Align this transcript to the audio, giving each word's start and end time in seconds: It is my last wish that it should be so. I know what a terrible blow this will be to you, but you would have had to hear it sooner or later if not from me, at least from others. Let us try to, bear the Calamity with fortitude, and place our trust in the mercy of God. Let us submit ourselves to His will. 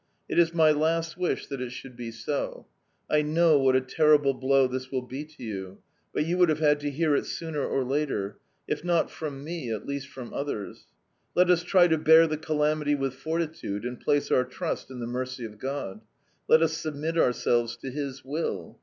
It 0.27 0.39
is 0.39 0.51
my 0.51 0.71
last 0.71 1.15
wish 1.15 1.45
that 1.45 1.61
it 1.61 1.69
should 1.71 1.95
be 1.95 2.09
so. 2.09 2.65
I 3.07 3.21
know 3.21 3.59
what 3.59 3.75
a 3.75 3.81
terrible 3.81 4.33
blow 4.33 4.65
this 4.65 4.89
will 4.91 5.03
be 5.03 5.23
to 5.25 5.43
you, 5.43 5.77
but 6.11 6.25
you 6.25 6.39
would 6.39 6.49
have 6.49 6.57
had 6.57 6.79
to 6.79 6.89
hear 6.89 7.15
it 7.15 7.27
sooner 7.27 7.63
or 7.63 7.83
later 7.83 8.39
if 8.67 8.83
not 8.83 9.11
from 9.11 9.43
me, 9.43 9.71
at 9.71 9.85
least 9.85 10.07
from 10.07 10.33
others. 10.33 10.87
Let 11.35 11.51
us 11.51 11.61
try 11.61 11.87
to, 11.87 11.99
bear 11.99 12.25
the 12.25 12.37
Calamity 12.37 12.95
with 12.95 13.13
fortitude, 13.13 13.85
and 13.85 13.99
place 13.99 14.31
our 14.31 14.43
trust 14.43 14.89
in 14.89 14.99
the 15.01 15.05
mercy 15.05 15.45
of 15.45 15.59
God. 15.59 16.01
Let 16.47 16.63
us 16.63 16.73
submit 16.75 17.15
ourselves 17.15 17.75
to 17.77 17.91
His 17.91 18.25
will. 18.25 18.79